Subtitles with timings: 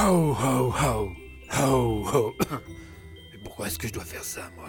[0.00, 1.12] Ho ho ho
[1.58, 2.34] Ho ho
[3.32, 4.68] Mais pourquoi est-ce que je dois faire ça, moi?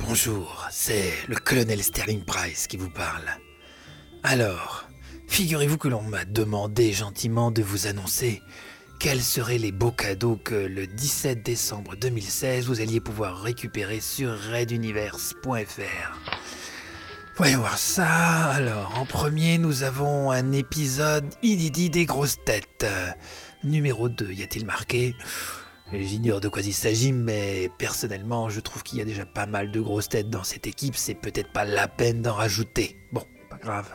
[0.00, 3.22] Bonjour, c'est le colonel Sterling Price qui vous parle.
[4.24, 4.88] Alors,
[5.28, 8.42] figurez-vous que l'on m'a demandé gentiment de vous annoncer
[8.98, 14.30] quels seraient les beaux cadeaux que le 17 décembre 2016 vous alliez pouvoir récupérer sur
[14.30, 16.37] reduniverse.fr.
[17.38, 18.46] Voyons voir ça.
[18.46, 22.84] Alors, en premier, nous avons un épisode inédit des grosses têtes.
[23.62, 25.14] Numéro 2, y a-t-il marqué?
[25.92, 29.70] J'ignore de quoi il s'agit, mais personnellement, je trouve qu'il y a déjà pas mal
[29.70, 32.96] de grosses têtes dans cette équipe, c'est peut-être pas la peine d'en rajouter.
[33.12, 33.88] Bon, pas grave.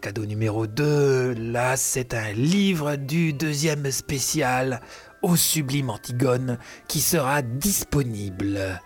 [0.00, 4.80] Cadeau numéro 2, là c'est un livre du deuxième spécial
[5.22, 8.80] au Sublime Antigone qui sera disponible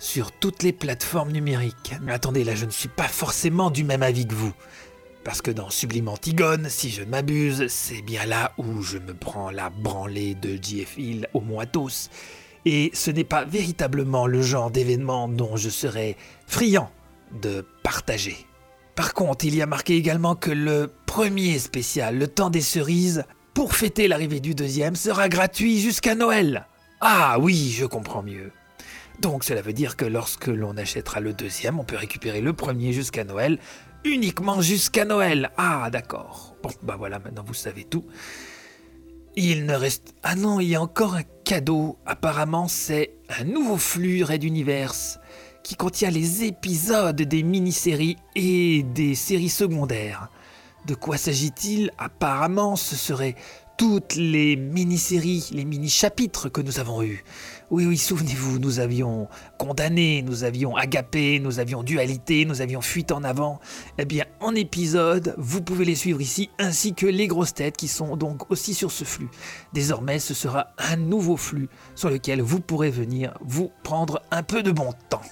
[0.00, 1.94] sur toutes les plateformes numériques.
[2.02, 4.52] Mais attendez, là je ne suis pas forcément du même avis que vous.
[5.22, 9.12] Parce que dans Sublime Antigone, si je ne m'abuse, c'est bien là où je me
[9.12, 12.08] prends la branlée de JF Hill au Moitos.
[12.64, 16.90] Et ce n'est pas véritablement le genre d'événement dont je serais friand
[17.42, 18.46] de partager.
[18.94, 23.24] Par contre, il y a marqué également que le premier spécial, le temps des cerises,
[23.54, 26.66] pour fêter l'arrivée du deuxième, sera gratuit jusqu'à Noël.
[27.00, 28.52] Ah oui, je comprends mieux.
[29.20, 32.92] Donc cela veut dire que lorsque l'on achètera le deuxième, on peut récupérer le premier
[32.92, 33.58] jusqu'à Noël
[34.04, 35.50] uniquement jusqu'à Noël.
[35.56, 36.54] Ah, d'accord.
[36.62, 38.04] Bon, bah voilà, maintenant vous savez tout.
[39.36, 40.14] Il ne reste...
[40.22, 41.98] Ah non, il y a encore un cadeau.
[42.06, 45.18] Apparemment, c'est un nouveau flux Red Universe
[45.62, 50.30] qui contient les épisodes des mini-séries et des séries secondaires.
[50.86, 51.90] De quoi s'agit-il?
[51.98, 53.36] Apparemment, ce serait
[53.80, 57.24] toutes les mini-séries, les mini-chapitres que nous avons eus.
[57.70, 63.10] Oui, oui, souvenez-vous, nous avions condamné, nous avions agapé, nous avions dualité, nous avions fuite
[63.10, 63.58] en avant.
[63.96, 67.88] Eh bien, en épisode, vous pouvez les suivre ici, ainsi que les grosses têtes qui
[67.88, 69.30] sont donc aussi sur ce flux.
[69.72, 74.62] Désormais, ce sera un nouveau flux sur lequel vous pourrez venir vous prendre un peu
[74.62, 75.22] de bon temps.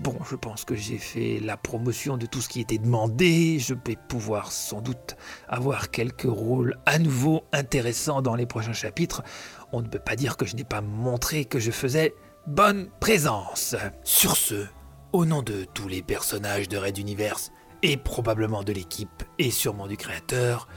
[0.00, 3.58] Bon, je pense que j'ai fait la promotion de tout ce qui était demandé.
[3.58, 5.16] Je vais pouvoir sans doute
[5.48, 9.24] avoir quelques rôles à nouveau intéressants dans les prochains chapitres.
[9.72, 12.14] On ne peut pas dire que je n'ai pas montré que je faisais
[12.46, 13.74] bonne présence.
[14.04, 14.66] Sur ce,
[15.12, 17.50] au nom de tous les personnages de Red Universe,
[17.82, 20.68] et probablement de l'équipe, et sûrement du créateur,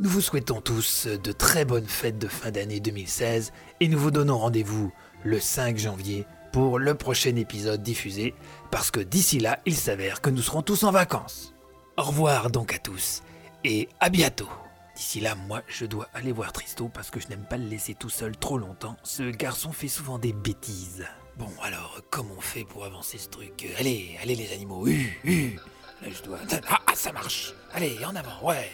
[0.00, 4.10] nous vous souhaitons tous de très bonnes fêtes de fin d'année 2016, et nous vous
[4.10, 4.92] donnons rendez-vous
[5.24, 8.32] le 5 janvier pour le prochain épisode diffusé,
[8.70, 11.52] parce que d'ici là, il s'avère que nous serons tous en vacances.
[11.96, 13.24] Au revoir donc à tous,
[13.64, 14.48] et à bientôt.
[14.94, 17.96] D'ici là, moi, je dois aller voir Tristo parce que je n'aime pas le laisser
[17.96, 18.96] tout seul trop longtemps.
[19.02, 21.04] Ce garçon fait souvent des bêtises.
[21.38, 23.66] Bon, alors, comment on fait pour avancer ce truc?
[23.80, 25.58] Allez, allez les animaux, hu.
[26.02, 26.38] Là, je dois...
[26.70, 28.70] Ah, ah, ça marche Allez, en avant, ouais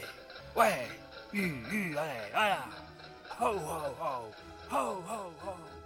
[0.55, 0.87] Ouais
[1.33, 1.51] Hu,
[1.95, 2.59] ouais, voilà
[3.41, 4.27] Ho, ho,
[4.71, 5.80] ho Ho, ho